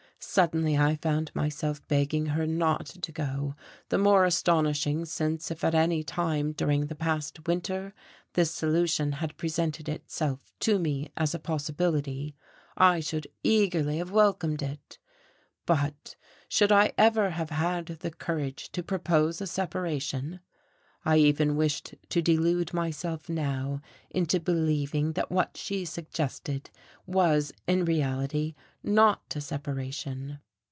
[0.23, 3.55] Suddenly I found myself begging her not to go;
[3.89, 7.91] the more astonishing since, if at any time during the past winter
[8.33, 12.35] this solution had presented itself to me as a possibility,
[12.77, 14.99] I should eagerly have welcomed it!
[15.65, 16.15] But
[16.47, 20.39] should I ever have had the courage to propose a separation?
[21.03, 23.81] I even wished to delude myself now
[24.11, 26.69] into believing that what she suggested
[27.07, 30.37] was in reality not a separation.